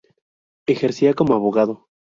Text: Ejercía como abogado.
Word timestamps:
Ejercía 0.65 1.13
como 1.13 1.35
abogado. 1.35 1.87